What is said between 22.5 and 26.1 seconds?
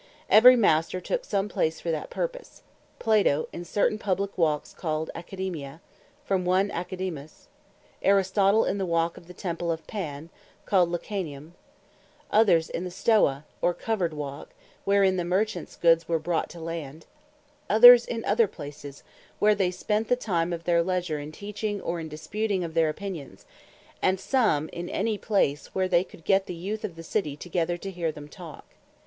of their Opinions: and some in any place, where they